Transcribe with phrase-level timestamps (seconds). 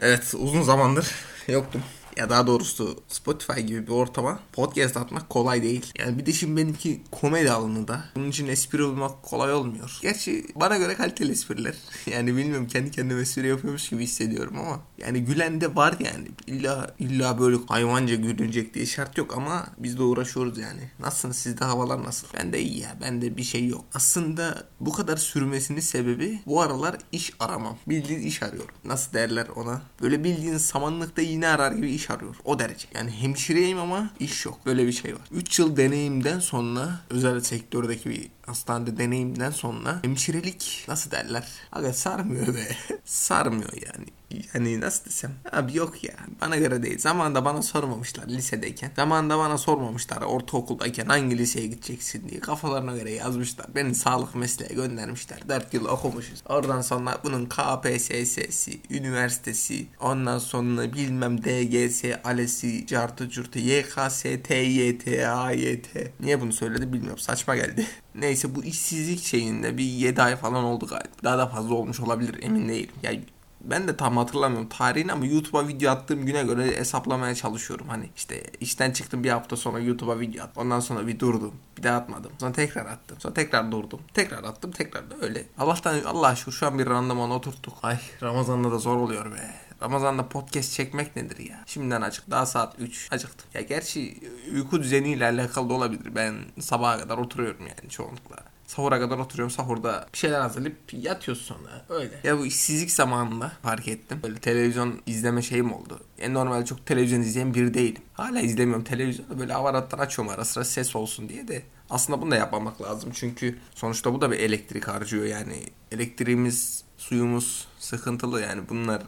[0.00, 1.10] Evet uzun zamandır
[1.48, 1.82] yoktum.
[2.18, 5.92] Ya daha doğrusu Spotify gibi bir ortama podcast atmak kolay değil.
[5.98, 8.04] Yani bir de şimdi benimki komedi alanında.
[8.16, 9.98] Bunun için espri bulmak kolay olmuyor.
[10.02, 11.74] Gerçi bana göre kaliteli espriler.
[12.06, 14.80] Yani bilmiyorum kendi kendime espri yapıyormuş gibi hissediyorum ama.
[14.98, 16.28] Yani gülen de var yani.
[16.46, 20.90] İlla, illa böyle hayvanca gülünecek diye şart yok ama biz de uğraşıyoruz yani.
[20.98, 22.28] Nasılsınız sizde havalar nasıl?
[22.38, 22.96] Ben de iyi ya.
[23.00, 23.84] Bende bir şey yok.
[23.94, 27.76] Aslında bu kadar sürmesinin sebebi bu aralar iş aramam.
[27.86, 28.74] Bildiğin iş arıyorum.
[28.84, 29.82] Nasıl derler ona?
[30.02, 32.36] Böyle bildiğin samanlıkta iğne arar gibi iş arıyor.
[32.44, 32.88] O derece.
[32.94, 34.58] Yani hemşireyim ama iş yok.
[34.66, 35.22] Böyle bir şey var.
[35.32, 41.48] 3 yıl deneyimden sonra özel sektördeki bir hastanede deneyimden sonra hemşirelik nasıl derler?
[41.72, 42.68] Aga sarmıyor be.
[43.04, 44.06] sarmıyor yani.
[44.54, 45.34] Yani nasıl desem?
[45.52, 46.14] Abi yok ya.
[46.40, 46.98] Bana göre değil.
[46.98, 48.90] Zamanında bana sormamışlar lisedeyken.
[48.96, 52.40] Zamanında bana sormamışlar ortaokuldayken hangi liseye gideceksin diye.
[52.40, 53.66] Kafalarına göre yazmışlar.
[53.74, 55.48] Beni sağlık mesleğe göndermişler.
[55.48, 56.42] 4 yıl okumuşuz.
[56.46, 65.88] Oradan sonra bunun KPSS'si, üniversitesi, ondan sonra bilmem DGS, ALES'i, cartı curtu, YKS, TYT, AYT.
[66.20, 67.18] Niye bunu söyledi bilmiyorum.
[67.18, 67.86] Saçma geldi.
[68.18, 71.08] Neyse bu işsizlik şeyinde bir 7 ay falan oldu galiba.
[71.24, 72.94] Daha da fazla olmuş olabilir emin değilim.
[73.02, 73.24] Yani
[73.60, 77.88] ben de tam hatırlamıyorum tarihini ama YouTube'a video attığım güne göre hesaplamaya çalışıyorum.
[77.88, 80.62] Hani işte işten çıktım bir hafta sonra YouTube'a video attım.
[80.62, 81.54] Ondan sonra bir durdum.
[81.78, 82.32] Bir daha atmadım.
[82.40, 83.16] Sonra tekrar attım.
[83.20, 84.00] Sonra tekrar durdum.
[84.14, 84.70] Tekrar attım.
[84.70, 85.44] Tekrar da öyle.
[85.58, 87.74] Allah'tan Allah şükür şu an bir randıman oturttuk.
[87.82, 89.54] Ay Ramazan'da da zor oluyor be.
[89.82, 91.64] Ramazan'da podcast çekmek nedir ya?
[91.66, 92.30] Şimdiden acık.
[92.30, 93.08] Daha saat 3.
[93.10, 93.46] Acıktım.
[93.54, 94.20] Ya gerçi
[94.54, 96.14] uyku düzeniyle alakalı da olabilir.
[96.14, 98.36] Ben sabaha kadar oturuyorum yani çoğunlukla.
[98.66, 99.50] Sahura kadar oturuyorum.
[99.50, 101.84] Sahurda bir şeyler hazırlayıp yatıyorsun sonra.
[101.88, 102.20] Öyle.
[102.24, 104.20] Ya bu işsizlik zamanında fark ettim.
[104.22, 106.00] Böyle televizyon izleme şeyim oldu.
[106.18, 108.02] En normal çok televizyon izleyen biri değilim.
[108.12, 109.38] Hala izlemiyorum televizyonu.
[109.38, 111.62] Böyle avarattan açıyorum ara sıra ses olsun diye de.
[111.90, 113.10] Aslında bunu da yapmamak lazım.
[113.14, 115.62] Çünkü sonuçta bu da bir elektrik harcıyor yani.
[115.92, 119.02] Elektriğimiz, suyumuz sıkıntılı yani bunlar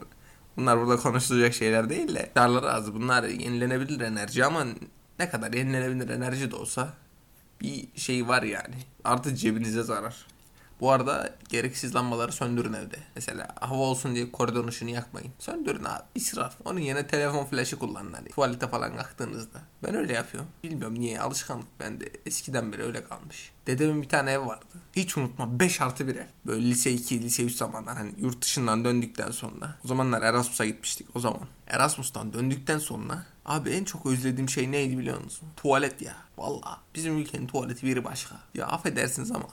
[0.60, 2.30] Bunlar burada konuşulacak şeyler değil de.
[2.36, 2.94] Darları az.
[2.94, 4.66] Bunlar yenilenebilir enerji ama
[5.18, 6.88] ne kadar yenilenebilir enerji de olsa
[7.60, 8.74] bir şey var yani.
[9.04, 10.26] Artı cebinize zarar.
[10.80, 12.96] Bu arada gereksiz lambaları söndürün evde.
[13.14, 15.32] Mesela hava olsun diye koridor ışığını yakmayın.
[15.38, 16.02] Söndürün abi.
[16.14, 16.54] İsraf.
[16.64, 18.28] Onun yerine telefon flaşı kullanın hani.
[18.28, 19.58] Tuvalete falan kalktığınızda.
[19.82, 20.50] Ben öyle yapıyorum.
[20.64, 22.12] Bilmiyorum niye alışkanlık bende.
[22.26, 23.52] Eskiden beri öyle kalmış.
[23.66, 24.64] Dedemin bir tane ev vardı.
[24.96, 26.26] Hiç unutma 5 artı 1 ev.
[26.46, 29.76] Böyle lise 2, lise 3 zamanlar hani yurt dışından döndükten sonra.
[29.84, 31.48] O zamanlar Erasmus'a gitmiştik o zaman.
[31.66, 35.48] Erasmus'tan döndükten sonra Abi en çok özlediğim şey neydi biliyor musun?
[35.56, 36.16] Tuvalet ya.
[36.38, 36.80] Valla.
[36.94, 38.36] Bizim ülkenin tuvaleti biri başka.
[38.54, 39.46] Ya affedersiniz ama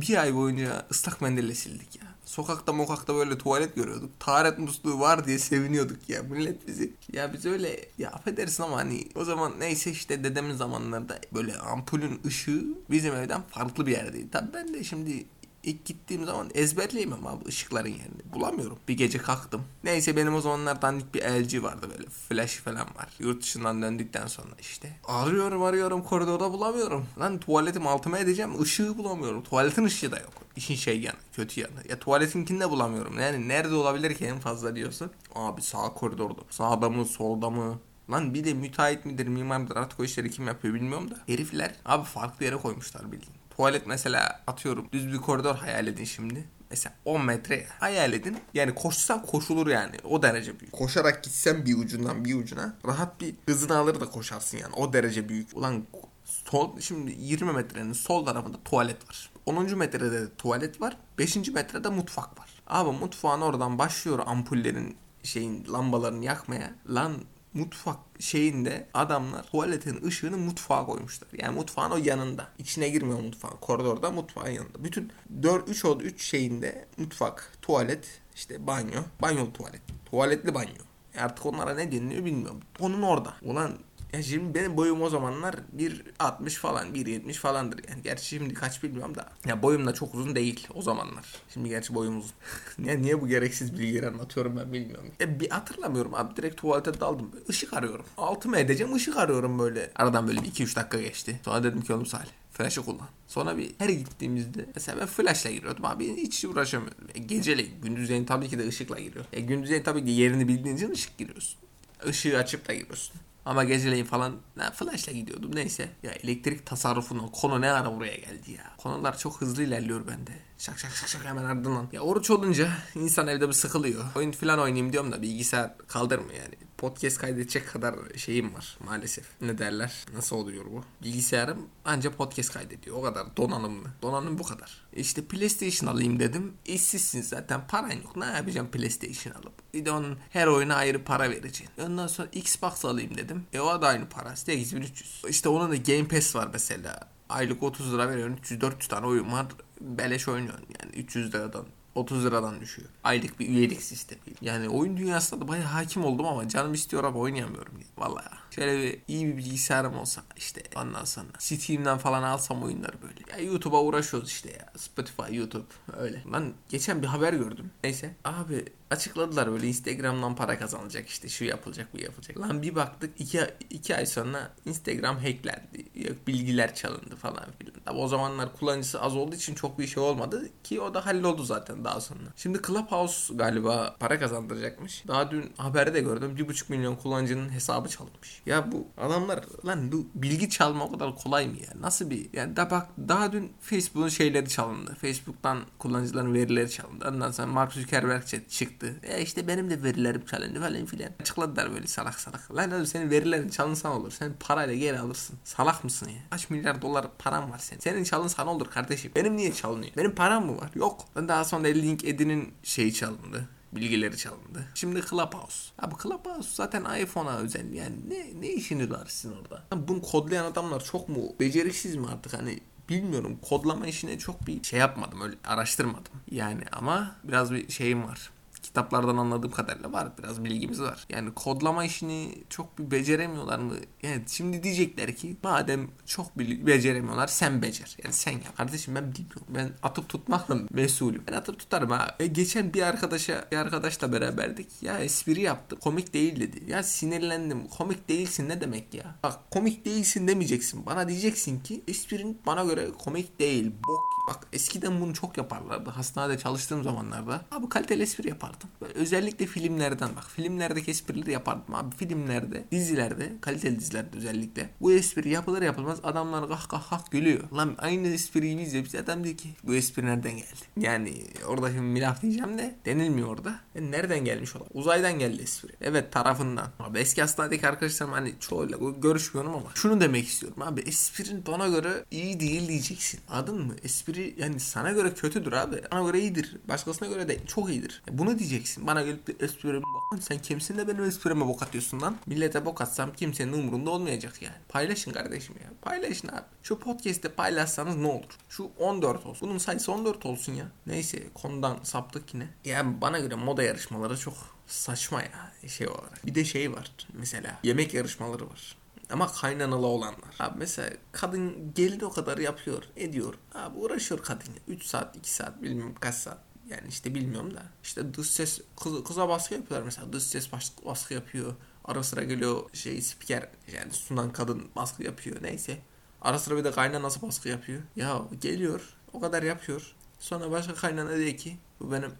[0.00, 2.02] bir ay boyunca ıslak mendille sildik ya.
[2.24, 4.20] Sokakta mokakta böyle tuvalet görüyorduk.
[4.20, 6.22] Taharet musluğu var diye seviniyorduk ya.
[6.22, 11.18] Millet bizi ya biz öyle ya affedersin ama hani o zaman neyse işte dedemin zamanlarında
[11.34, 14.30] böyle ampulün ışığı bizim evden farklı bir yerdeydi.
[14.30, 15.26] Tabii ben de şimdi
[15.62, 18.32] ilk gittiğim zaman ezberleyemem abi ışıkların yerini.
[18.32, 18.78] Bulamıyorum.
[18.88, 19.64] Bir gece kalktım.
[19.84, 22.08] Neyse benim o zamanlar dandik bir LG vardı böyle.
[22.08, 23.08] Flash falan var.
[23.18, 24.96] Yurt dışından döndükten sonra işte.
[25.04, 27.06] Arıyorum arıyorum koridorda bulamıyorum.
[27.18, 29.42] Lan tuvaletim altıma edeceğim ışığı bulamıyorum.
[29.42, 30.32] Tuvaletin ışığı da yok.
[30.56, 31.88] İşin şey yanı kötü yanı.
[31.88, 33.18] Ya tuvaletinkini de bulamıyorum.
[33.18, 35.10] Yani nerede olabilir ki en fazla diyorsun.
[35.34, 36.40] Abi sağ koridorda.
[36.50, 37.78] Sağda mı solda mı?
[38.10, 41.14] Lan bir de müteahhit midir mimar artık o işleri kim yapıyor bilmiyorum da.
[41.26, 43.39] Herifler abi farklı yere koymuşlar bildiğin.
[43.56, 46.48] Tuvalet mesela atıyorum düz bir koridor hayal edin şimdi.
[46.70, 48.36] Mesela 10 metre hayal edin.
[48.54, 49.96] Yani koşsam koşulur yani.
[50.04, 50.72] O derece büyük.
[50.72, 54.74] Koşarak gitsem bir ucundan bir ucuna rahat bir hızını alır da koşarsın yani.
[54.74, 55.56] O derece büyük.
[55.56, 55.84] Ulan
[56.24, 59.30] sol şimdi 20 metrenin sol tarafında tuvalet var.
[59.46, 59.78] 10.
[59.78, 60.96] metrede de tuvalet var.
[61.18, 61.36] 5.
[61.36, 62.62] metrede mutfak var.
[62.66, 66.74] Abi mutfağın oradan başlıyor ampullerin şeyin lambalarını yakmaya.
[66.88, 67.12] Lan
[67.54, 71.28] mutfak şeyinde adamlar tuvaletin ışığını mutfağa koymuşlar.
[71.38, 72.48] Yani mutfağın o yanında.
[72.58, 73.56] İçine girmiyor mutfağın.
[73.60, 74.84] Koridorda mutfağın yanında.
[74.84, 75.12] Bütün
[75.42, 79.82] 4 3 oldu 3 şeyinde mutfak, tuvalet, işte banyo, banyo tuvalet.
[80.10, 80.82] Tuvaletli banyo.
[81.18, 82.60] Artık onlara ne deniliyor bilmiyorum.
[82.80, 83.34] Onun orada.
[83.42, 83.78] Ulan
[84.12, 88.02] ya şimdi benim boyum o zamanlar 1.60 falan 1.70 falandır yani.
[88.02, 89.28] Gerçi şimdi kaç bilmiyorum da.
[89.46, 91.24] Ya boyum da çok uzun değil o zamanlar.
[91.54, 92.32] Şimdi gerçi boyum uzun.
[92.78, 95.10] niye, niye bu gereksiz bilgileri anlatıyorum ben bilmiyorum.
[95.20, 97.30] Ya bir hatırlamıyorum abi direkt tuvalete daldım.
[97.48, 98.04] Işık arıyorum.
[98.18, 99.90] Altıma edeceğim ışık arıyorum böyle.
[99.94, 101.40] Aradan böyle 2-3 dakika geçti.
[101.44, 103.08] Sonra dedim ki oğlum Salih Flash'ı kullan.
[103.28, 107.04] Sonra bir her gittiğimizde mesela ben flash'la giriyordum abi hiç uğraşamıyordum.
[107.14, 109.24] E, geceleyin gündüzleyin tabii ki de ışıkla giriyor.
[109.32, 111.60] E, gündüzleyin tabii ki yerini bildiğin için ışık giriyorsun.
[112.08, 113.14] Işığı açıp da giriyorsun.
[113.44, 115.88] Ama geceleyin falan ne, flashla gidiyordum neyse.
[116.02, 118.76] Ya elektrik tasarrufunun konu ne ara buraya geldi ya.
[118.78, 120.49] Konular çok hızlı ilerliyor bende.
[120.60, 121.88] Şak şak şak şak hemen ardından.
[121.92, 124.04] Ya oruç olunca insan evde bir sıkılıyor.
[124.16, 126.54] Oyun falan oynayayım diyorum da bilgisayar kaldırmıyor yani.
[126.78, 129.24] Podcast kaydedecek kadar şeyim var maalesef.
[129.40, 130.06] Ne derler?
[130.14, 130.84] Nasıl oluyor bu?
[131.02, 132.96] Bilgisayarım ancak podcast kaydediyor.
[132.96, 133.88] O kadar donanımlı.
[134.02, 134.82] Donanım bu kadar.
[134.92, 136.52] İşte PlayStation alayım dedim.
[136.66, 137.66] İşsizsin zaten.
[137.68, 138.16] Paran yok.
[138.16, 139.74] Ne yapacağım PlayStation alıp?
[139.74, 141.68] Bir de onun her oyuna ayrı para vereceksin.
[141.82, 143.46] Ondan sonra Xbox alayım dedim.
[143.52, 144.36] E o da aynı para.
[144.36, 145.22] 8300.
[145.28, 147.00] İşte onun da Game Pass var mesela.
[147.28, 148.36] Aylık 30 lira veriyorsun.
[148.36, 149.46] 300-400 tane oyun var.
[149.80, 152.88] Beleş oynuyorsun yani 300 liradan 30 liradan düşüyor.
[153.04, 154.20] Aylık bir üyelik sistemi.
[154.40, 157.72] Yani oyun dünyasında da bayağı hakim oldum ama canım istiyor ama oynayamıyorum.
[157.98, 158.38] Vallahi ya.
[158.50, 163.20] Şöyle bir iyi bir bilgisayarım olsa işte ondan sonra Steam'den falan alsam oyunları böyle.
[163.32, 164.72] Ya YouTube'a uğraşıyoruz işte ya.
[164.76, 165.64] Spotify, YouTube
[165.96, 166.22] öyle.
[166.32, 167.70] Ben geçen bir haber gördüm.
[167.84, 168.14] Neyse.
[168.24, 172.38] Abi açıkladılar böyle Instagram'dan para kazanılacak işte şu yapılacak bu yapılacak.
[172.38, 173.40] Lan bir baktık iki,
[173.70, 175.84] iki ay sonra Instagram hacklendi.
[175.94, 177.74] Yok bilgiler çalındı falan filan.
[177.84, 181.44] Tabi o zamanlar kullanıcısı az olduğu için çok bir şey olmadı ki o da halloldu
[181.44, 182.20] zaten daha sonra.
[182.36, 185.04] Şimdi Clubhouse galiba para kazandıracakmış.
[185.08, 186.34] Daha dün haberde de gördüm.
[186.38, 188.42] 1,5 milyon kullanıcının hesabı çalınmış.
[188.46, 191.80] Ya bu adamlar lan bu bilgi çalma o kadar kolay mı ya?
[191.80, 194.96] Nasıl bir yani da bak daha dün Facebook'un şeyleri çalındı.
[195.00, 197.08] Facebook'tan kullanıcıların verileri çalındı.
[197.08, 198.79] Ondan sonra Mark Zuckerberg çıktı.
[199.02, 201.10] E işte benim de verilerim çalındı falan filan.
[201.20, 202.56] Açıkladılar böyle salak salak.
[202.56, 204.10] Lan oğlum senin verilerin çalınsa olur.
[204.10, 205.38] Sen parayla geri alırsın.
[205.44, 206.22] Salak mısın ya?
[206.30, 207.80] Kaç milyar dolar param var senin.
[207.80, 209.12] Senin çalınsa olur kardeşim.
[209.16, 209.92] Benim niye çalınıyor?
[209.96, 210.70] Benim param mı var?
[210.74, 211.04] Yok.
[211.16, 214.68] Ben daha sonra LinkedIn'in şeyi çalındı bilgileri çalındı.
[214.74, 215.72] Şimdi Clubhouse.
[215.78, 217.72] Abi Clubhouse zaten iPhone'a özel.
[217.72, 219.62] Yani ne, ne işiniz var sizin orada?
[219.88, 222.32] Bunu kodlayan adamlar çok mu beceriksiz mi artık?
[222.32, 226.12] Hani bilmiyorum kodlama işine çok bir şey yapmadım öyle araştırmadım.
[226.30, 228.30] Yani ama biraz bir şeyim var
[228.70, 230.08] kitaplardan anladığım kadarıyla var.
[230.18, 231.06] Biraz bilgimiz var.
[231.08, 233.74] Yani kodlama işini çok bir beceremiyorlar mı?
[234.02, 237.96] Yani şimdi diyecekler ki madem çok beceremiyorlar sen becer.
[238.04, 238.56] Yani sen yap.
[238.56, 239.46] Kardeşim ben bilmiyorum.
[239.48, 241.22] Ben atıp tutmakla mesulüm.
[241.28, 242.16] Ben atıp tutarım ha.
[242.20, 244.82] E, geçen bir arkadaşa bir arkadaşla beraberdik.
[244.82, 245.78] Ya espri yaptım.
[245.82, 246.70] Komik değil dedi.
[246.70, 247.68] Ya sinirlendim.
[247.68, 249.14] Komik değilsin ne demek ya?
[249.22, 250.86] Bak komik değilsin demeyeceksin.
[250.86, 253.72] Bana diyeceksin ki esprin bana göre komik değil.
[253.88, 254.00] Bok.
[254.28, 255.90] Bak eskiden bunu çok yaparlardı.
[255.90, 257.40] Hastanede çalıştığım zamanlarda.
[257.50, 258.70] Abi kaliteli espri yapardım yapardım.
[258.80, 260.24] Böyle özellikle filmlerden bak.
[260.30, 261.96] Filmlerdeki esprileri yapardım abi.
[261.96, 264.70] Filmlerde, dizilerde, kaliteli dizilerde özellikle.
[264.80, 267.50] Bu espri yapılır yapılmaz adamlar kah kah kah gülüyor.
[267.52, 269.08] Lan aynı espriyi biz yapıyoruz.
[269.08, 270.46] Adam diyor ki bu espri nereden geldi?
[270.76, 273.60] Yani orada şimdi milaf diyeceğim de denilmiyor orada.
[273.74, 274.66] Yani nereden gelmiş olan?
[274.74, 275.72] Uzaydan geldi espri.
[275.80, 276.68] Evet tarafından.
[276.78, 280.80] Abi eski hastanedeki arkadaşlarım hani çoğuyla görüşmüyorum ama şunu demek istiyorum abi.
[280.80, 283.20] Esprin bana göre iyi değil diyeceksin.
[283.28, 283.74] Adın mı?
[283.82, 285.76] Espri yani sana göre kötüdür abi.
[285.92, 286.56] Bana göre iyidir.
[286.68, 288.02] Başkasına göre de çok iyidir.
[288.10, 288.86] Bunu diyeceksin diyeceksin.
[288.86, 290.22] Bana gelip esprime bak.
[290.22, 292.16] Sen kimsin de benim esprime bok atıyorsun lan.
[292.26, 294.56] Millete bok atsam kimsenin umurunda olmayacak yani.
[294.68, 295.70] Paylaşın kardeşim ya.
[295.82, 296.44] Paylaşın abi.
[296.62, 298.38] Şu podcast'te paylaşsanız ne olur?
[298.48, 299.48] Şu 14 olsun.
[299.48, 300.66] Bunun sayısı 14 olsun ya.
[300.86, 302.48] Neyse konudan saptık yine.
[302.64, 304.34] Ya bana göre moda yarışmaları çok
[304.66, 306.26] saçma ya şey olarak.
[306.26, 308.76] Bir de şey var mesela yemek yarışmaları var.
[309.12, 310.34] Ama kaynanalı olanlar.
[310.38, 313.34] Abi mesela kadın gelin o kadar yapıyor, ediyor.
[313.54, 314.54] Abi uğraşıyor kadın.
[314.68, 316.38] 3 saat, 2 saat, bilmem kaç saat.
[316.70, 317.62] Yani işte bilmiyorum da.
[317.82, 320.12] İşte dış ses kız, kıza baskı yapıyorlar mesela.
[320.12, 320.50] Dış ses
[320.84, 321.54] baskı yapıyor.
[321.84, 325.42] Ara sıra geliyor şey spiker yani sunan kadın baskı yapıyor.
[325.42, 325.78] Neyse.
[326.22, 327.82] Ara sıra bir de kaynanası baskı yapıyor.
[327.96, 328.94] Ya geliyor.
[329.12, 329.94] O kadar yapıyor.
[330.18, 332.12] Sonra başka kaynana diyor ki bu benim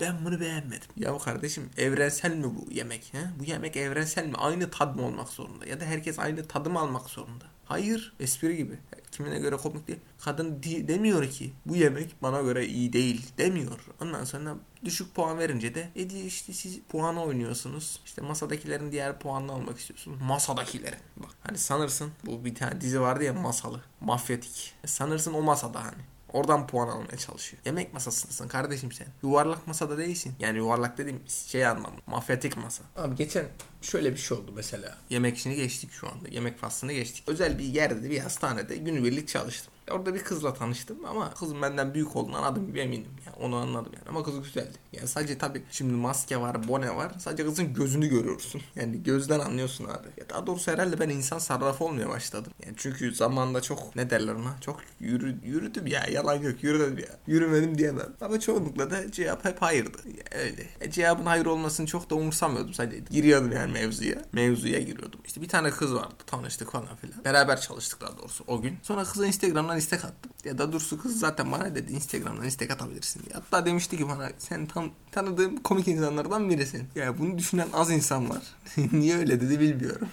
[0.00, 0.88] ben bunu beğenmedim.
[0.96, 3.14] Ya kardeşim evrensel mi bu yemek?
[3.14, 3.18] He?
[3.38, 4.34] Bu yemek evrensel mi?
[4.36, 5.66] Aynı tad mı olmak zorunda?
[5.66, 7.44] Ya da herkes aynı tadı mı almak zorunda?
[7.66, 8.12] Hayır.
[8.20, 8.78] Espri gibi.
[9.10, 9.98] Kimine göre komik değil.
[10.20, 13.80] Kadın di- demiyor ki bu yemek bana göre iyi değil demiyor.
[14.02, 18.00] Ondan sonra düşük puan verince de e işte siz puanı oynuyorsunuz.
[18.04, 20.18] İşte masadakilerin diğer puanını almak istiyorsunuz.
[20.22, 20.98] Masadakilerin.
[21.16, 23.80] Bak hani sanırsın bu bir tane dizi vardı ya masalı.
[24.00, 24.74] Mafyatik.
[24.84, 26.02] E, sanırsın o masada hani.
[26.32, 27.62] Oradan puan almaya çalışıyor.
[27.66, 29.06] Yemek masasındasın kardeşim sen.
[29.22, 30.34] Yuvarlak masada değilsin.
[30.38, 31.96] Yani yuvarlak dediğim şey anlamı.
[32.06, 32.84] Mafyatik masa.
[32.96, 33.44] Abi geçen
[33.82, 34.98] şöyle bir şey oldu mesela.
[35.10, 36.28] Yemek işini geçtik şu anda.
[36.28, 37.24] Yemek faslını geçtik.
[37.26, 39.72] Özel bir yerde bir hastanede günübirlik çalıştım.
[39.90, 43.10] Orada bir kızla tanıştım ama kızın benden büyük olduğundan adım gibi eminim.
[43.26, 44.08] Yani onu anladım yani.
[44.08, 44.72] Ama kız güzeldi.
[44.92, 47.12] Yani sadece tabii şimdi maske var, bone var.
[47.18, 48.60] Sadece kızın gözünü görüyorsun.
[48.76, 50.08] Yani gözden anlıyorsun abi.
[50.16, 52.52] Ya daha doğrusu herhalde ben insan sarrafı olmaya başladım.
[52.66, 54.60] Yani çünkü zamanda çok ne derler ona?
[54.60, 56.06] Çok yürü, yürüdüm ya.
[56.10, 57.18] Yalan yok yürüdüm ya.
[57.26, 58.12] Yürümedim diyemem.
[58.20, 59.98] Ama çoğunlukla da cevap hep hayırdı.
[60.04, 60.66] Yani öyle.
[60.80, 62.74] E, cevabın hayır olmasını çok da umursamıyordum.
[62.74, 64.22] Sadece giriyordum yani mevzuya.
[64.32, 65.20] Mevzuya giriyordum.
[65.24, 66.14] İşte bir tane kız vardı.
[66.26, 67.24] Tanıştık falan filan.
[67.24, 68.78] Beraber çalıştık daha doğrusu o gün.
[68.82, 70.32] Sonra kıza Instagram'dan Instagram'dan istek attım.
[70.44, 73.34] Ya da Dursu kız zaten bana dedi Instagram'dan istek atabilirsin diye.
[73.34, 76.88] Hatta demişti ki bana sen tam tanıdığım komik insanlardan birisin.
[76.94, 78.42] Ya bunu düşünen az insan var.
[78.92, 80.08] Niye öyle dedi bilmiyorum.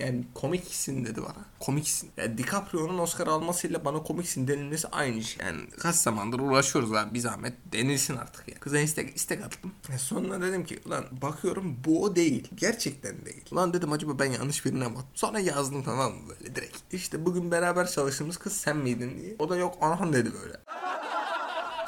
[0.00, 1.44] Yani komiksin dedi bana.
[1.60, 2.10] Komiksin.
[2.16, 5.46] Yani DiCaprio'nun Oscar almasıyla bana komiksin denilmesi aynı şey.
[5.46, 8.54] Yani kaç zamandır uğraşıyoruz abi bir zahmet denilsin artık ya.
[8.54, 9.72] Kıza istek, istek attım.
[9.94, 12.48] E sonra dedim ki ulan bakıyorum bu o değil.
[12.54, 13.42] Gerçekten değil.
[13.50, 15.06] Ulan dedim acaba ben yanlış birine mi attım?
[15.14, 16.76] Sonra yazdım tamam mı böyle direkt.
[16.94, 19.36] İşte bugün beraber çalıştığımız kız sen miydin diye.
[19.38, 20.56] O da yok Orhan dedi böyle.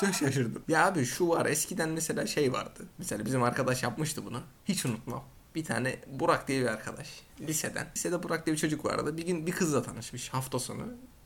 [0.01, 0.63] Çok şaşırdım.
[0.69, 2.87] Ya abi şu var eskiden mesela şey vardı.
[2.99, 4.41] Mesela bizim arkadaş yapmıştı bunu.
[4.65, 5.25] Hiç unutmam.
[5.55, 7.09] Bir tane Burak diye bir arkadaş.
[7.41, 7.87] Liseden.
[7.97, 9.17] Lisede Burak diye bir çocuk vardı.
[9.17, 10.83] Bir gün bir kızla tanışmış hafta sonu.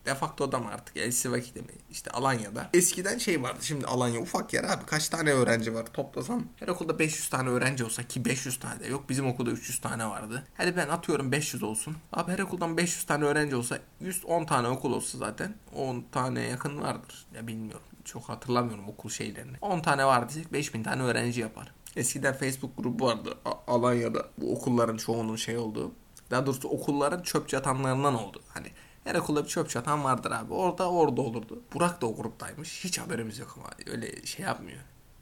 [0.06, 0.96] Defakto da mı artık?
[0.96, 1.66] Elsivaki mi?
[1.90, 2.70] İşte Alanya'da.
[2.74, 3.58] Eskiden şey vardı.
[3.60, 4.86] Şimdi Alanya ufak yer abi.
[4.86, 6.44] Kaç tane öğrenci var toplasam?
[6.56, 9.08] Her okulda 500 tane öğrenci olsa ki 500 tane de yok.
[9.08, 10.44] Bizim okulda 300 tane vardı.
[10.54, 11.96] Hadi ben atıyorum 500 olsun.
[12.12, 16.80] Abi her okuldan 500 tane öğrenci olsa 110 tane okul olsa zaten 10 tane yakın
[16.80, 17.26] vardır.
[17.34, 17.86] Ya bilmiyorum.
[18.04, 19.56] Çok hatırlamıyorum okul şeylerini.
[19.60, 21.72] 10 tane var desek 5000 tane öğrenci yapar.
[21.96, 23.34] Eskiden Facebook grubu vardı
[23.66, 24.28] Alanya'da.
[24.38, 25.92] Bu okulların çoğunun şey olduğu.
[26.30, 28.40] Daha doğrusu okulların çöp çatanlarından oldu.
[28.48, 28.66] Hani
[29.04, 30.52] her okulda bir çöp çatan vardır abi.
[30.52, 31.62] Orada orada olurdu.
[31.74, 32.84] Burak da o gruptaymış.
[32.84, 34.80] Hiç haberimiz yok ama öyle şey yapmıyor.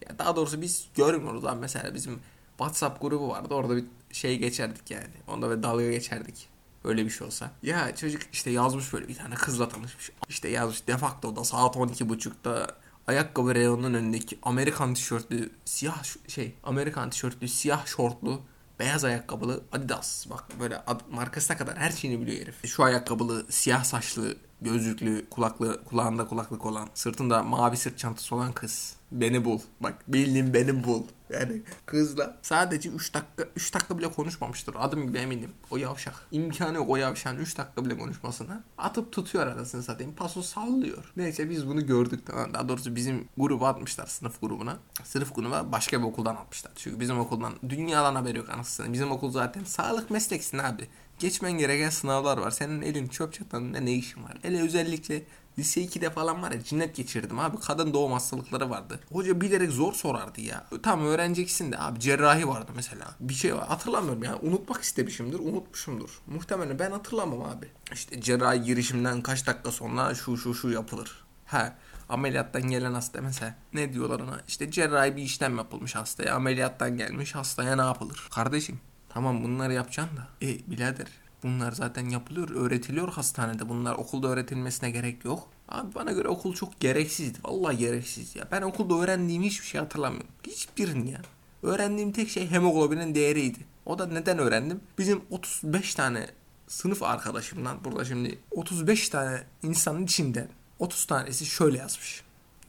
[0.08, 1.60] Ya daha doğrusu biz görmüyoruz abi.
[1.60, 2.20] Mesela bizim
[2.58, 3.54] WhatsApp grubu vardı.
[3.54, 5.14] Orada bir şey geçerdik yani.
[5.28, 6.48] Onda ve dalga geçerdik.
[6.84, 7.50] Öyle bir şey olsa.
[7.62, 10.10] Ya çocuk işte yazmış böyle bir tane kızla tanışmış.
[10.28, 12.76] İşte yazmış defakto da saat 12.30'da
[13.10, 18.40] ayakkabı reyonunun önündeki Amerikan tişörtlü siyah şey Amerikan tişörtlü siyah şortlu
[18.78, 22.66] beyaz ayakkabılı Adidas bak böyle ad, markasına kadar her şeyini biliyor herif.
[22.66, 28.94] Şu ayakkabılı siyah saçlı gözlüklü kulaklı kulağında kulaklık olan sırtında mavi sırt çantası olan kız.
[29.12, 29.60] Beni bul.
[29.80, 31.02] Bak bildiğin beni bul.
[31.40, 34.74] Yani kızla sadece 3 dakika 3 dakika bile konuşmamıştır.
[34.78, 35.50] Adım gibi eminim.
[35.70, 36.14] O yavşak.
[36.30, 38.62] İmkanı yok o yavşağın 3 dakika bile konuşmasına.
[38.78, 40.14] Atıp tutuyor arasını satayım.
[40.14, 41.12] Paso sallıyor.
[41.16, 42.54] Neyse biz bunu gördük tamam.
[42.54, 44.78] Daha doğrusu bizim grubu atmışlar sınıf grubuna.
[45.04, 46.72] Sınıf grubuna başka bir okuldan atmışlar.
[46.76, 48.92] Çünkü bizim okuldan dünyadan haberi yok anasını.
[48.92, 50.88] Bizim okul zaten sağlık mesleksin abi.
[51.18, 52.50] Geçmen gereken sınavlar var.
[52.50, 54.38] Senin elin çöp çatanında ne işin var?
[54.42, 55.22] Hele özellikle
[55.60, 57.60] Lise 2'de falan var ya cinnet geçirdim abi.
[57.60, 59.00] Kadın doğum hastalıkları vardı.
[59.12, 60.66] Hoca bilerek zor sorardı ya.
[60.82, 63.06] Tam öğreneceksin de abi cerrahi vardı mesela.
[63.20, 66.20] Bir şey var hatırlamıyorum yani unutmak istemişimdir unutmuşumdur.
[66.26, 67.68] Muhtemelen ben hatırlamam abi.
[67.92, 71.24] İşte cerrahi girişimden kaç dakika sonra şu şu şu yapılır.
[71.46, 71.76] Ha
[72.08, 74.40] ameliyattan gelen hasta mesela ne diyorlar ona?
[74.48, 76.34] İşte cerrahi bir işlem yapılmış hastaya.
[76.34, 78.28] Ameliyattan gelmiş hastaya ne yapılır?
[78.30, 80.28] Kardeşim tamam bunları yapacaksın da.
[80.42, 81.06] E birader
[81.42, 83.68] Bunlar zaten yapılıyor, öğretiliyor hastanede.
[83.68, 85.48] Bunlar okulda öğretilmesine gerek yok.
[85.68, 87.38] Abi bana göre okul çok gereksizdi.
[87.44, 88.48] Vallahi gereksiz ya.
[88.52, 90.30] Ben okulda öğrendiğim hiçbir şey hatırlamıyorum.
[90.46, 91.20] Hiçbirini ya.
[91.62, 93.58] Öğrendiğim tek şey hemoglobinin değeriydi.
[93.86, 94.80] O da neden öğrendim?
[94.98, 96.26] Bizim 35 tane
[96.68, 102.22] sınıf arkadaşımdan burada şimdi 35 tane insanın içinden 30 tanesi şöyle yazmış.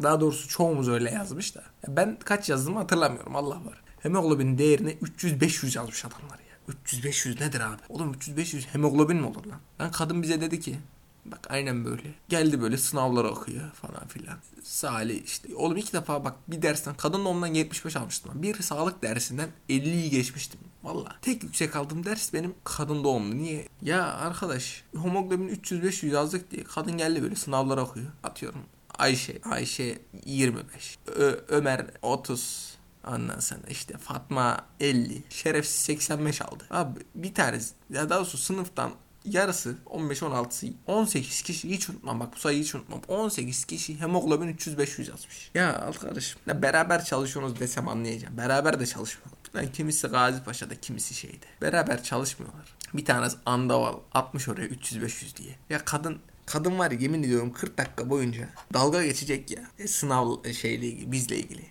[0.04, 1.64] Daha doğrusu çoğumuz öyle yazmış da.
[1.88, 3.82] Ben kaç yazdığımı hatırlamıyorum Allah var.
[4.00, 6.41] Hemoglobinin değerini 300-500 yazmış adamlar.
[6.70, 7.82] 300-500 nedir abi?
[7.90, 9.60] Oğlum 300-500 hemoglobin mi olur lan?
[9.82, 10.78] Lan kadın bize dedi ki
[11.26, 12.04] bak aynen böyle.
[12.30, 14.38] Geldi böyle sınavlara okuyor falan filan.
[14.64, 15.56] Salih işte.
[15.56, 18.32] Oğlum iki defa bak bir dersten kadın doğumdan 75 almıştım.
[18.36, 18.42] ben.
[18.44, 20.60] Bir sağlık dersinden 50'yi geçmiştim.
[20.84, 21.16] Valla.
[21.22, 23.38] Tek yüksek aldığım ders benim kadın doğumlu.
[23.38, 23.68] Niye?
[23.82, 28.08] Ya arkadaş hemoglobin 300-500 yazdık diye kadın geldi böyle sınavlara okuyor.
[28.24, 28.62] Atıyorum.
[28.98, 30.98] Ayşe, Ayşe 25.
[31.08, 32.72] Ö- Ömer 30.
[33.08, 35.24] Ondan sonra işte Fatma 50.
[35.30, 36.64] Şerefsiz 85 aldı.
[36.70, 38.92] Abi bir tanesi ya daha doğrusu sınıftan
[39.26, 42.20] yarısı 15-16'sı 18 kişi hiç unutmam.
[42.20, 43.02] Bak bu sayıyı hiç unutmam.
[43.08, 45.52] 18 kişi hemoglobin 300-500 yazmış.
[45.54, 48.38] Ya arkadaşım ya beraber çalışıyorsunuz desem anlayacağım.
[48.38, 49.42] Beraber de çalışmıyorlar.
[49.56, 51.46] Yani kimisi Gazi Paşa'da kimisi şeyde.
[51.62, 52.74] Beraber çalışmıyorlar.
[52.94, 55.56] Bir tanesi Andaval 60 oraya 300-500 diye.
[55.70, 59.64] Ya kadın Kadın var ya yemin ediyorum 40 dakika boyunca dalga geçecek ya.
[59.80, 61.62] E, sınav şeyle bizle ilgili.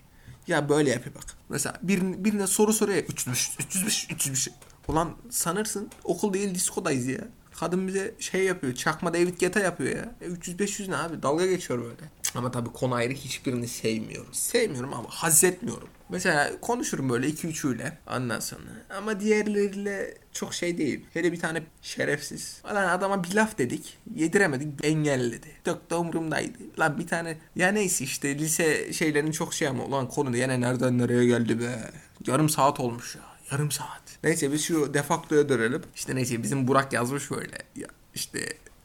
[0.47, 1.25] Ya böyle yapıyor bak.
[1.49, 4.49] Mesela birine, birine soru soruyor ya 305 305 305.
[4.87, 7.27] Ulan sanırsın okul değil diskodayız ya.
[7.59, 8.73] Kadın bize şey yapıyor.
[8.75, 10.15] Çakma David Guetta yapıyor ya.
[10.21, 11.23] E 300-500 ne abi?
[11.23, 12.11] Dalga geçiyor böyle.
[12.35, 14.33] Ama tabii konu ayrı hiçbirini sevmiyorum.
[14.33, 15.89] Sevmiyorum ama haz etmiyorum.
[16.11, 18.69] Mesela konuşurum böyle 2-3'üyle ondan sonra.
[18.97, 21.05] Ama diğerleriyle çok şey değil.
[21.13, 22.61] Hele bir tane şerefsiz.
[22.65, 23.97] Lan adama bir laf dedik.
[24.15, 24.85] Yediremedik.
[24.85, 25.47] Engelledi.
[25.65, 26.57] Çok da umurumdaydı.
[26.79, 30.97] Lan bir tane ya neyse işte lise şeylerin çok şey ama ulan konu yine nereden
[30.97, 31.91] nereye geldi be.
[32.27, 33.21] Yarım saat olmuş ya.
[33.51, 34.01] Yarım saat.
[34.23, 35.81] Neyse biz şu defaktoya dönelim.
[35.95, 37.57] İşte neyse bizim Burak yazmış böyle.
[37.75, 38.39] Ya işte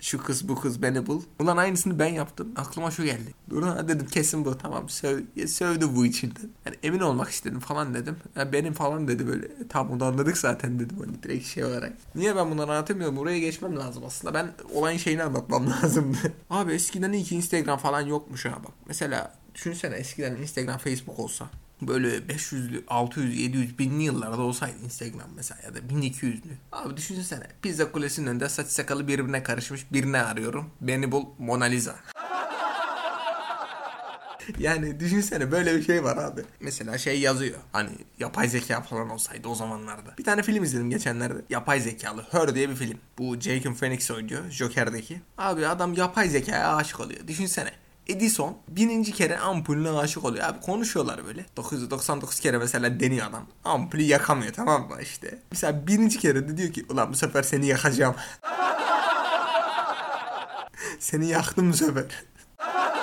[0.06, 1.22] şu kız bu kız beni bul.
[1.40, 2.52] Ulan aynısını ben yaptım.
[2.56, 3.34] Aklıma şu geldi.
[3.50, 4.58] Dur lan dedim kesin bu.
[4.58, 6.50] Tamam söv sövdü bu içinden.
[6.66, 8.16] Yani emin olmak istedim falan dedim.
[8.36, 9.48] Ya benim falan dedi böyle.
[9.68, 10.96] Tamam onu anladık zaten dedim.
[11.04, 11.92] Hani direkt şey olarak.
[12.14, 13.16] Niye ben bunları anlatamıyorum?
[13.16, 14.34] Buraya geçmem lazım aslında.
[14.34, 16.32] Ben olayın şeyini anlatmam lazımdı.
[16.50, 18.72] Abi eskiden iyi Instagram falan yokmuş ha bak.
[18.88, 21.50] Mesela düşünsene eskiden Instagram Facebook olsa.
[21.82, 26.52] Böyle 500'lü, 600, 700, binli yıllarda olsaydı Instagram mesela ya da 1200'lü.
[26.72, 30.70] Abi düşünsene pizza kulesinin önünde saç sakalı birbirine karışmış birini arıyorum.
[30.80, 31.96] Beni bul Mona Lisa.
[34.58, 36.40] Yani düşünsene böyle bir şey var abi.
[36.60, 37.58] Mesela şey yazıyor.
[37.72, 40.14] Hani yapay zeka falan olsaydı o zamanlarda.
[40.18, 41.38] Bir tane film izledim geçenlerde.
[41.50, 42.26] Yapay zekalı.
[42.30, 42.98] Her diye bir film.
[43.18, 44.50] Bu Joaquin Phoenix oynuyor.
[44.50, 45.20] Joker'deki.
[45.38, 47.28] Abi adam yapay zekaya aşık oluyor.
[47.28, 47.72] Düşünsene.
[48.06, 50.44] Edison bininci kere ampulüne aşık oluyor.
[50.44, 51.46] Abi konuşuyorlar böyle.
[51.56, 53.46] 999 kere mesela deniyor adam.
[53.64, 55.38] Ampulü yakamıyor tamam mı işte.
[55.52, 58.14] Mesela birinci kere de diyor ki ulan bu sefer seni yakacağım.
[60.98, 62.04] seni yaktım bu sefer.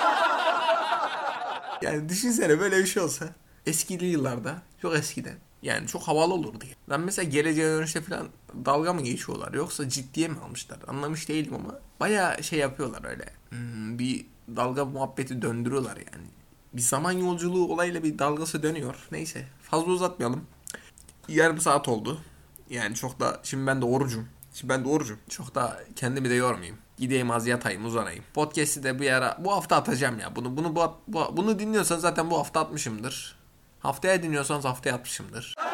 [1.82, 3.26] Yani düşünsene böyle bir şey olsa.
[3.66, 5.34] Eskili yıllarda çok eskiden.
[5.62, 6.64] Yani çok havalı olurdu.
[6.90, 8.28] Ben mesela geleceğe dönüşte falan
[8.64, 13.24] dalga mı geçiyorlar yoksa ciddiye mi almışlar anlamış değilim ama baya şey yapıyorlar öyle.
[13.50, 16.26] Hmm, bir dalga muhabbeti döndürüyorlar yani.
[16.72, 19.08] Bir zaman yolculuğu olayla bir dalgası dönüyor.
[19.12, 20.46] Neyse fazla uzatmayalım.
[21.28, 22.20] Yarım saat oldu.
[22.70, 24.28] Yani çok da şimdi ben de orucum.
[24.54, 25.18] Şimdi ben de orucum.
[25.28, 26.78] Çok da kendimi de yormayayım.
[26.98, 28.24] Gideyim az yatayım uzanayım.
[28.34, 30.36] Podcast'i de bir ara bu hafta atacağım ya.
[30.36, 33.36] Bunu bunu bu, bu bunu dinliyorsan zaten bu hafta atmışımdır.
[33.80, 35.54] Haftaya dinliyorsanız haftaya atmışımdır.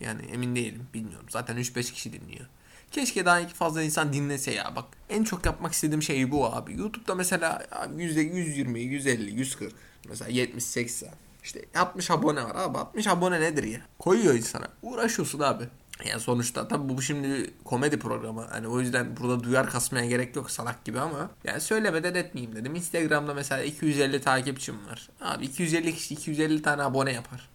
[0.00, 0.88] Yani emin değilim.
[0.94, 1.26] Bilmiyorum.
[1.30, 2.46] Zaten 3-5 kişi dinliyor.
[2.92, 4.76] Keşke daha fazla insan dinlese ya.
[4.76, 6.78] Bak en çok yapmak istediğim şey bu abi.
[6.78, 9.72] YouTube'da mesela yüzde 120, 150, 140.
[10.08, 11.08] Mesela 70, 80.
[11.42, 12.78] İşte 60 abone var abi.
[12.78, 13.80] 60 abone nedir ya?
[13.98, 14.68] Koyuyor insana.
[14.82, 15.64] Uğraşıyorsun abi.
[16.04, 18.46] Yani sonuçta tabi bu şimdi komedi programı.
[18.50, 21.30] Hani o yüzden burada duyar kasmaya gerek yok salak gibi ama.
[21.44, 22.74] Yani söylemeden etmeyeyim dedim.
[22.74, 25.08] Instagram'da mesela 250 takipçim var.
[25.20, 27.48] Abi 250 kişi 250 tane abone yapar.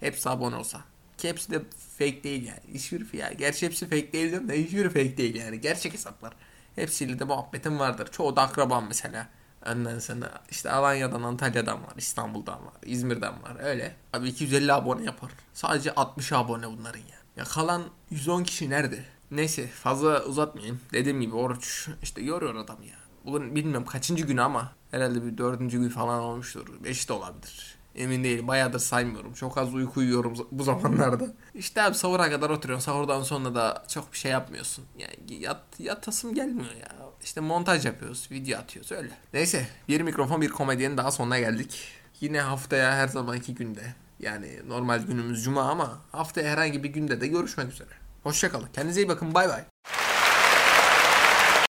[0.00, 0.80] Hepsi abone olsa.
[1.20, 1.62] Ki hepsi de
[1.98, 2.60] fake değil yani.
[2.74, 3.32] Hiçbir ya.
[3.32, 5.60] Gerçi hepsi fake değil diyorum da hiçbir fake değil yani.
[5.60, 6.32] Gerçek hesaplar.
[6.74, 8.08] Hepsiyle de muhabbetim vardır.
[8.12, 9.28] Çoğu da akrabam mesela.
[9.66, 13.56] Ondan sonra işte Alanya'dan, Antalya'dan var, İstanbul'dan var, İzmir'den var.
[13.62, 13.96] Öyle.
[14.12, 15.30] Abi 250 abone yapar.
[15.54, 17.16] Sadece 60 abone bunların ya.
[17.36, 19.04] Ya kalan 110 kişi nerede?
[19.30, 20.80] Neyse fazla uzatmayayım.
[20.92, 22.96] Dediğim gibi oruç işte yoruyor adam ya.
[23.24, 26.66] Bugün bilmiyorum kaçıncı gün ama herhalde bir dördüncü gün falan olmuştur.
[26.84, 27.79] Beş de olabilir.
[28.00, 28.48] Emin değilim.
[28.48, 29.32] Bayağıdır saymıyorum.
[29.34, 31.26] Çok az uyku uyuyorum bu zamanlarda.
[31.54, 32.84] İşte abi sahura kadar oturuyorsun.
[32.84, 34.84] Sahurdan sonra da çok bir şey yapmıyorsun.
[34.98, 36.88] Yani yat, yatasım gelmiyor ya.
[37.24, 38.28] İşte montaj yapıyoruz.
[38.30, 39.10] Video atıyoruz öyle.
[39.32, 39.68] Neyse.
[39.88, 41.88] Bir mikrofon bir komedyenin daha sonuna geldik.
[42.20, 43.94] Yine haftaya her zamanki günde.
[44.20, 47.90] Yani normal günümüz cuma ama haftaya herhangi bir günde de görüşmek üzere.
[48.22, 48.68] Hoşçakalın.
[48.72, 49.34] Kendinize iyi bakın.
[49.34, 49.69] Bay bay.